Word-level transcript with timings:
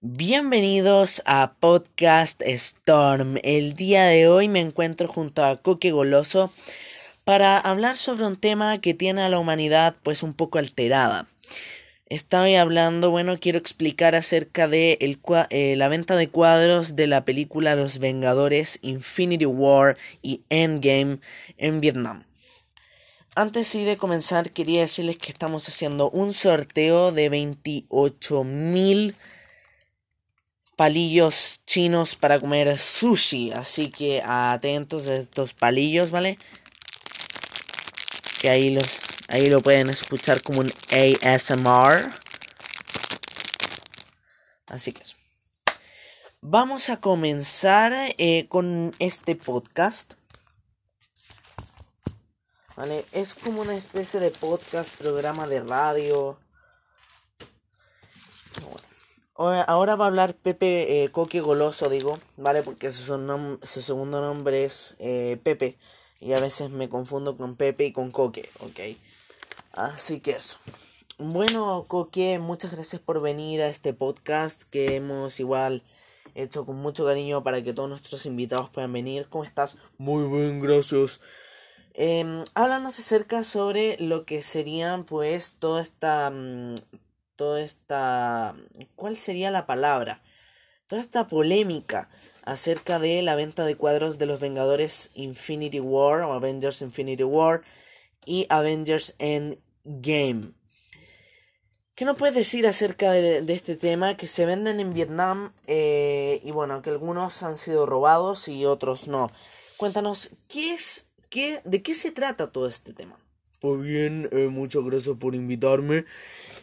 Bienvenidos 0.00 1.22
a 1.24 1.54
Podcast 1.60 2.42
Storm. 2.42 3.36
El 3.42 3.74
día 3.74 4.04
de 4.04 4.28
hoy 4.28 4.48
me 4.48 4.60
encuentro 4.60 5.08
junto 5.08 5.44
a 5.44 5.56
Coque 5.62 5.92
Goloso 5.92 6.52
para 7.24 7.58
hablar 7.58 7.96
sobre 7.96 8.26
un 8.26 8.36
tema 8.36 8.80
que 8.80 8.92
tiene 8.92 9.22
a 9.22 9.28
la 9.28 9.38
humanidad 9.38 9.96
pues 10.02 10.22
un 10.22 10.34
poco 10.34 10.58
alterada. 10.58 11.26
Estaba 12.06 12.46
hablando, 12.60 13.10
bueno, 13.10 13.38
quiero 13.40 13.58
explicar 13.58 14.14
acerca 14.14 14.68
de 14.68 14.98
el, 15.00 15.18
eh, 15.48 15.74
la 15.76 15.88
venta 15.88 16.16
de 16.16 16.28
cuadros 16.28 16.96
de 16.96 17.06
la 17.06 17.24
película 17.24 17.74
Los 17.74 17.98
Vengadores, 17.98 18.78
Infinity 18.82 19.46
War 19.46 19.96
y 20.20 20.42
Endgame 20.50 21.20
en 21.56 21.80
Vietnam. 21.80 22.24
Antes 23.36 23.68
sí 23.68 23.84
de 23.84 23.96
comenzar, 23.96 24.50
quería 24.50 24.82
decirles 24.82 25.18
que 25.18 25.32
estamos 25.32 25.68
haciendo 25.68 26.10
un 26.10 26.32
sorteo 26.32 27.10
de 27.10 27.30
28 27.30 28.44
mil 28.44 29.16
palillos 30.76 31.60
chinos 31.66 32.14
para 32.14 32.38
comer 32.38 32.78
sushi. 32.78 33.52
Así 33.52 33.88
que 33.88 34.22
atentos 34.24 35.06
a 35.06 35.16
estos 35.16 35.54
palillos, 35.54 36.10
¿vale? 36.10 36.38
Que 38.40 38.50
ahí 38.50 38.70
los 38.70 38.86
ahí 39.28 39.46
lo 39.46 39.60
pueden 39.60 39.90
escuchar 39.90 40.42
como 40.42 40.60
un 40.60 40.70
ASMR. 40.90 42.10
Así 44.66 44.92
que. 44.92 45.02
Vamos 46.40 46.90
a 46.90 47.00
comenzar 47.00 47.92
eh, 48.18 48.46
con 48.48 48.94
este 48.98 49.34
podcast. 49.34 50.14
¿Vale? 52.76 53.06
Es 53.12 53.34
como 53.34 53.62
una 53.62 53.76
especie 53.76 54.20
de 54.20 54.30
podcast, 54.30 54.94
programa 54.96 55.46
de 55.46 55.60
radio. 55.60 56.38
Ahora 59.36 59.96
va 59.96 60.04
a 60.04 60.08
hablar 60.08 60.34
Pepe 60.34 61.02
eh, 61.02 61.08
Coque 61.10 61.40
Goloso, 61.40 61.88
digo, 61.88 62.18
¿vale? 62.36 62.62
Porque 62.62 62.92
su, 62.92 63.58
su 63.62 63.82
segundo 63.82 64.20
nombre 64.20 64.64
es 64.64 64.96
eh, 65.00 65.38
Pepe. 65.42 65.76
Y 66.20 66.32
a 66.32 66.40
veces 66.40 66.70
me 66.70 66.88
confundo 66.88 67.36
con 67.36 67.56
Pepe 67.56 67.86
y 67.86 67.92
con 67.92 68.12
Coque, 68.12 68.48
¿ok? 68.60 68.96
Así 69.72 70.20
que 70.20 70.32
eso. 70.32 70.56
Bueno, 71.18 71.86
Coque, 71.88 72.38
muchas 72.38 72.72
gracias 72.72 73.02
por 73.02 73.20
venir 73.20 73.60
a 73.62 73.68
este 73.68 73.92
podcast 73.92 74.62
que 74.70 74.96
hemos 74.96 75.40
igual 75.40 75.82
hecho 76.36 76.64
con 76.64 76.76
mucho 76.76 77.04
cariño 77.04 77.42
para 77.42 77.62
que 77.62 77.72
todos 77.72 77.88
nuestros 77.88 78.26
invitados 78.26 78.70
puedan 78.70 78.92
venir. 78.92 79.26
¿Cómo 79.28 79.44
estás? 79.44 79.76
Muy 79.98 80.24
bien, 80.28 80.60
gracias. 80.60 81.20
Eh, 81.94 82.44
háblanos 82.54 82.98
acerca 82.98 83.42
sobre 83.42 83.96
lo 83.98 84.24
que 84.24 84.42
serían 84.42 85.04
pues 85.04 85.56
toda 85.58 85.80
esta 85.80 86.30
mm, 86.30 86.74
toda 87.36 87.60
esta... 87.60 88.54
¿Cuál 88.96 89.16
sería 89.16 89.50
la 89.50 89.66
palabra? 89.66 90.22
Toda 90.86 91.00
esta 91.00 91.26
polémica 91.26 92.08
acerca 92.42 92.98
de 92.98 93.22
la 93.22 93.34
venta 93.34 93.64
de 93.64 93.76
cuadros 93.76 94.18
de 94.18 94.26
los 94.26 94.40
Vengadores 94.40 95.10
Infinity 95.14 95.80
War 95.80 96.22
o 96.22 96.32
Avengers 96.32 96.82
Infinity 96.82 97.24
War 97.24 97.62
y 98.24 98.46
Avengers 98.48 99.14
Endgame. 99.18 100.52
¿Qué 101.94 102.04
nos 102.04 102.16
puedes 102.16 102.34
decir 102.34 102.66
acerca 102.66 103.12
de, 103.12 103.44
este 103.54 103.76
tema? 103.76 104.16
Que 104.16 104.26
se 104.26 104.46
venden 104.46 104.80
en 104.80 104.94
Vietnam 104.94 105.54
eh, 105.66 106.40
y 106.42 106.50
bueno, 106.50 106.82
que 106.82 106.90
algunos 106.90 107.42
han 107.44 107.56
sido 107.56 107.86
robados 107.86 108.48
y 108.48 108.66
otros 108.66 109.06
no. 109.06 109.30
Cuéntanos, 109.76 110.30
¿qué 110.48 110.74
es, 110.74 111.08
qué, 111.30 111.60
¿de 111.64 111.82
qué 111.82 111.94
se 111.94 112.10
trata 112.10 112.50
todo 112.50 112.66
este 112.66 112.92
tema? 112.92 113.23
Pues 113.64 113.80
bien, 113.80 114.28
eh, 114.30 114.48
muchas 114.48 114.84
gracias 114.84 115.16
por 115.16 115.34
invitarme. 115.34 116.04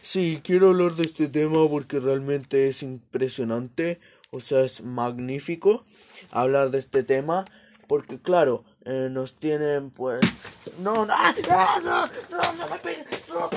Sí, 0.02 0.40
quiero 0.44 0.68
hablar 0.68 0.94
de 0.94 1.02
este 1.02 1.26
tema 1.26 1.68
porque 1.68 1.98
realmente 1.98 2.68
es 2.68 2.84
impresionante, 2.84 3.98
o 4.30 4.38
sea, 4.38 4.60
es 4.60 4.84
magnífico 4.84 5.84
hablar 6.30 6.70
de 6.70 6.78
este 6.78 7.02
tema 7.02 7.44
porque 7.88 8.20
claro, 8.20 8.62
eh, 8.84 9.08
nos 9.10 9.34
tienen 9.34 9.90
pues... 9.90 10.20
No, 10.78 11.04
no, 11.04 11.16
no, 11.48 11.80
no, 11.80 12.06
no, 12.30 12.52
no 12.56 12.68
me 12.68 12.78
peguen, 12.78 13.04
no. 13.28 13.50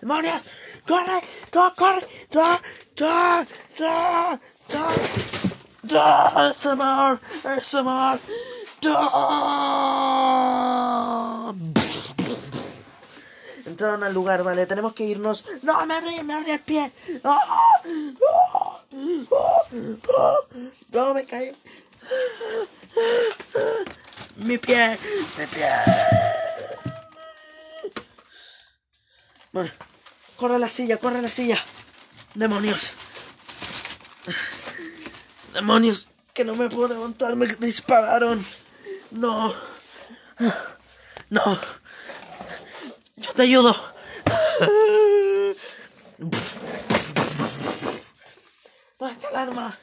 ¡Demonios! 0.00 0.42
¡Corre! 0.88 1.20
¡Corre! 1.76 2.17
¡Corre! 2.32 2.58
¡Corre! 2.96 3.46
¡Corre! 3.76 4.40
¡Corre! 4.70 5.28
ASMR, 5.90 7.18
ASMR, 7.44 8.20
Entraron 13.64 14.04
al 14.04 14.12
lugar, 14.12 14.42
vale, 14.42 14.66
tenemos 14.66 14.92
que 14.92 15.04
irnos. 15.04 15.44
No, 15.62 15.86
me 15.86 15.94
abrí, 15.94 16.22
me 16.22 16.34
abrí 16.34 16.50
el 16.52 16.60
pie. 16.60 16.92
No, 20.90 21.14
me 21.14 21.24
caí. 21.24 21.56
Mi 24.36 24.58
pie, 24.58 24.98
mi 25.38 25.46
pie. 25.46 25.70
Bueno, 29.52 29.70
corre 30.36 30.58
la 30.58 30.68
silla, 30.68 30.98
corre 30.98 31.22
la 31.22 31.28
silla. 31.28 31.58
Demonios. 32.38 32.94
¡Demonios! 35.52 36.08
Que 36.32 36.44
no 36.44 36.54
me 36.54 36.70
puedo 36.70 36.86
levantar, 36.86 37.34
me 37.34 37.48
dispararon. 37.48 38.46
No. 39.10 39.52
No. 41.30 41.58
Yo 43.16 43.32
te 43.32 43.42
ayudo. 43.42 43.74
¿Dónde 48.98 49.14
está 49.14 49.30
el 49.30 49.36
arma? 49.36 49.76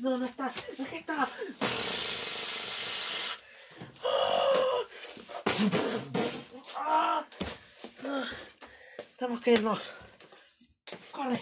No, 0.00 0.18
no 0.18 0.26
está. 0.26 0.52
¿Dónde 0.76 0.98
está? 0.98 1.28
Tenemos 9.22 9.40
que 9.40 9.52
irnos. 9.52 9.94
Corre. 11.12 11.40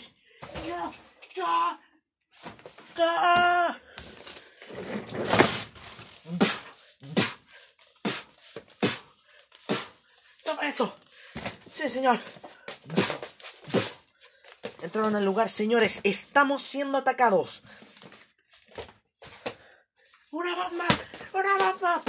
Ya. 0.66 1.80
Toma 10.44 10.68
eso. 10.68 10.94
Sí, 11.72 11.88
señor. 11.88 12.20
Entraron 14.82 15.16
al 15.16 15.24
lugar, 15.24 15.48
señores. 15.48 16.00
Estamos 16.04 16.62
siendo 16.62 16.98
atacados. 16.98 17.62
¡Una 20.30 20.54
bomba! 20.54 20.86
¡Una 21.32 21.56
bomba! 21.56 22.02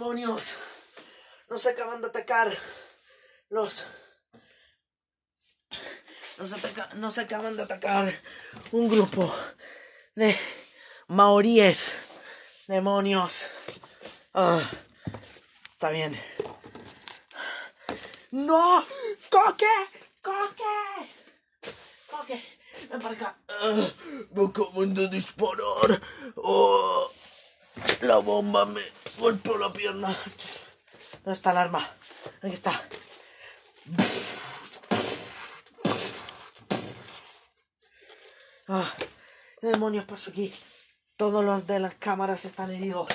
¡Demonios! 0.00 0.56
Nos 1.50 1.66
acaban 1.66 2.00
de 2.00 2.06
atacar. 2.06 2.56
Los... 3.50 3.86
Nos, 6.94 7.18
acaban 7.18 7.54
de 7.54 7.62
atacar 7.64 8.10
un 8.72 8.88
grupo 8.88 9.30
de 10.14 10.34
maoríes. 11.08 11.98
Demonios. 12.66 13.50
Ah, 14.32 14.62
está 15.70 15.90
bien. 15.90 16.18
¡No! 18.30 18.82
¡Coque! 19.28 19.66
¡Coque! 20.22 21.10
¡Coque! 22.10 22.58
Ven 22.90 23.02
para 23.02 23.14
acá. 23.14 23.38
Ah, 23.48 23.90
me 24.30 24.46
acaban 24.46 24.94
de 24.94 25.08
disparar. 25.08 26.00
Oh, 26.36 27.12
la 28.00 28.16
bomba 28.16 28.64
me 28.64 28.99
golpeó 29.20 29.58
la 29.58 29.72
pierna. 29.72 30.08
¿Dónde 31.12 31.32
está 31.32 31.50
el 31.52 31.58
arma? 31.58 31.88
Aquí 32.42 32.54
está. 32.54 32.72
Ah, 38.68 38.94
¿Qué 39.60 39.66
demonios 39.66 40.04
pasó 40.04 40.30
aquí? 40.30 40.54
Todos 41.16 41.44
los 41.44 41.66
de 41.66 41.80
las 41.80 41.94
cámaras 41.96 42.44
están 42.44 42.70
heridos. 42.70 43.08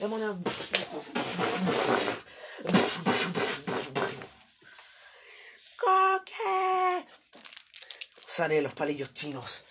Demonios. 0.00 0.36
Usaré 8.26 8.60
los 8.60 8.74
palillos 8.74 9.12
chinos. 9.14 9.64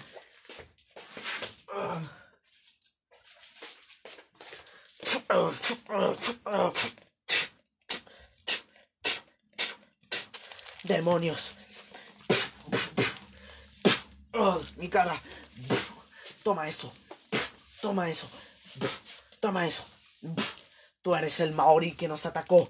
Demonios. 10.84 11.54
Oh, 14.34 14.62
mi 14.78 14.90
cara. 14.90 15.20
Toma 16.44 16.68
eso. 16.68 16.94
Toma 17.82 18.10
eso. 18.10 18.28
Toma 19.40 19.66
eso. 19.66 19.84
Tú 21.02 21.16
eres 21.16 21.40
el 21.40 21.54
Maori 21.54 21.96
que 21.96 22.08
nos 22.08 22.26
atacó. 22.26 22.70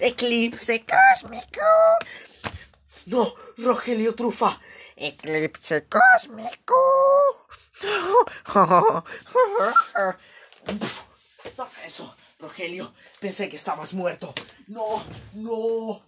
Eclipse 0.00 0.86
cósmico. 0.86 1.60
No, 3.06 3.34
Rogelio 3.58 4.14
Trufa. 4.14 4.60
Eclipse 4.96 5.86
cósmico. 5.88 6.76
Eso, 11.84 12.14
Rogelio. 12.38 12.92
Pensé 13.18 13.48
que 13.48 13.56
estabas 13.56 13.94
muerto. 13.94 14.32
No, 14.68 15.04
no. 15.34 16.02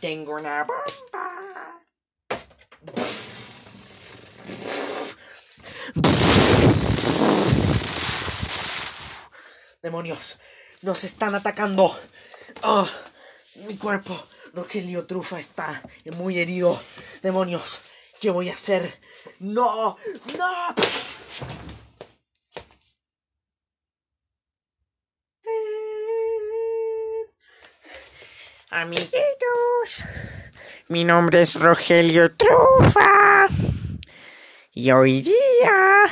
Tengo 0.00 0.34
una 0.34 0.64
bomba. 0.64 1.82
Demonios, 9.82 10.38
nos 10.82 11.04
están 11.04 11.34
atacando. 11.34 11.98
Ah, 12.62 12.86
mi 13.66 13.76
cuerpo, 13.76 14.26
Rogelio 14.52 15.06
Trufa 15.06 15.38
está 15.38 15.82
muy 16.16 16.38
herido. 16.38 16.82
Demonios, 17.22 17.80
¿qué 18.20 18.30
voy 18.30 18.48
a 18.50 18.54
hacer? 18.54 19.00
No, 19.38 19.96
no. 20.36 20.74
Amiguitos, 28.78 30.04
mi 30.88 31.04
nombre 31.04 31.40
es 31.40 31.54
Rogelio 31.54 32.30
Trufa. 32.34 33.46
Y 34.74 34.90
hoy 34.90 35.22
día 35.22 36.04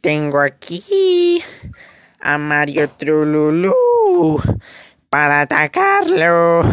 tengo 0.00 0.40
aquí 0.40 1.40
a 2.20 2.36
Mario 2.36 2.90
Trululú 2.90 4.42
para 5.08 5.42
atacarlo. 5.42 6.64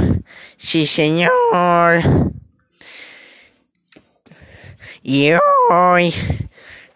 Sí, 0.58 0.88
señor. 0.88 2.02
Y 5.04 5.34
hoy 5.70 6.16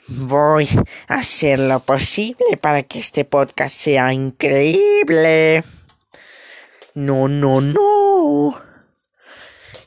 voy 0.08 0.68
a 1.08 1.14
hacer 1.14 1.60
lo 1.60 1.80
posible 1.80 2.58
para 2.60 2.82
que 2.82 2.98
este 2.98 3.24
podcast 3.24 3.76
sea 3.76 4.12
increíble. 4.14 5.64
No, 6.96 7.28
no, 7.28 7.62
no. 7.62 7.95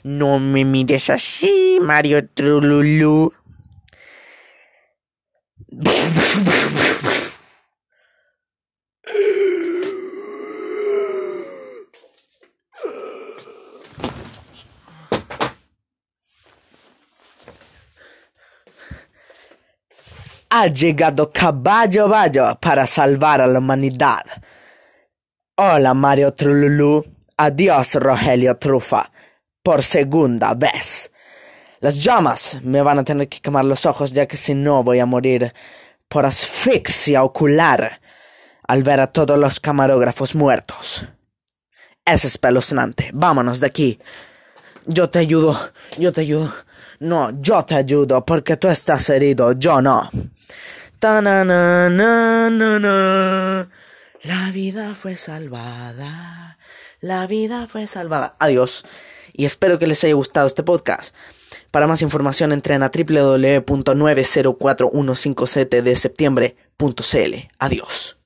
No 0.03 0.39
me 0.39 0.65
mires 0.65 1.11
así, 1.11 1.79
Mario 1.83 2.29
Trululú. 2.29 3.33
Ha 20.51 20.67
llegado 20.69 21.31
Caballo 21.31 22.09
Bayo 22.09 22.59
para 22.61 22.87
salvar 22.87 23.41
a 23.41 23.47
la 23.47 23.59
humanidad. 23.59 24.25
Hola 25.57 25.93
Mario 25.93 26.33
Trululú. 26.33 27.18
Adiós 27.39 27.95
Rogelio 27.95 28.57
Trufa. 28.57 29.13
Por 29.63 29.83
segunda 29.83 30.55
vez. 30.55 31.11
Las 31.81 32.03
llamas 32.03 32.59
me 32.63 32.83
van 32.83 32.99
a 32.99 33.05
tener 33.05 33.29
que 33.29 33.41
quemar 33.41 33.65
los 33.65 33.87
ojos 33.87 34.13
ya 34.13 34.27
que 34.27 34.37
si 34.37 34.55
no 34.55 34.83
voy 34.83 34.99
a 34.99 35.07
morir 35.07 35.53
por 36.09 36.27
asfixia 36.27 37.23
ocular 37.23 38.01
al 38.67 38.83
ver 38.83 39.01
a 39.01 39.07
todos 39.07 39.39
los 39.39 39.61
camarógrafos 39.61 40.35
muertos. 40.35 41.07
Es 42.05 42.25
espeluznante. 42.25 43.11
Vámonos 43.15 43.61
de 43.61 43.67
aquí. 43.67 44.01
Yo 44.87 45.09
te 45.09 45.21
ayudo. 45.21 45.71
Yo 45.97 46.13
te 46.13 46.23
ayudo. 46.23 46.53
No, 46.99 47.31
yo 47.41 47.65
te 47.65 47.77
ayudo 47.77 48.27
porque 48.27 48.57
tú 48.57 48.67
estás 48.67 49.09
herido. 49.11 49.53
Yo 49.53 49.81
no. 49.81 50.11
La 54.23 54.51
vida 54.53 54.95
fue 54.97 55.17
salvada. 55.17 56.59
La 57.01 57.27
vida 57.27 57.67
fue 57.67 57.87
salvada. 57.87 58.37
Adiós. 58.39 58.85
Y 59.33 59.45
espero 59.45 59.79
que 59.79 59.87
les 59.87 60.03
haya 60.05 60.15
gustado 60.15 60.47
este 60.47 60.63
podcast. 60.63 61.15
Para 61.71 61.87
más 61.87 62.01
información 62.03 62.53
entren 62.53 62.83
a 62.83 62.91
www.904157 62.91 65.83
de 65.83 65.97
septiembre.cl. 65.97 67.35
Adiós. 67.59 68.18